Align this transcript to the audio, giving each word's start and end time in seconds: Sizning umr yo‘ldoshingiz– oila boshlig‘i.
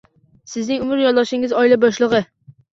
Sizning 0.53 0.81
umr 0.87 1.03
yo‘ldoshingiz– 1.03 1.55
oila 1.61 1.81
boshlig‘i. 1.87 2.27